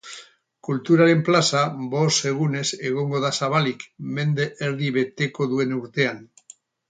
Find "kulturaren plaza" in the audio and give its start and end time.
0.67-1.59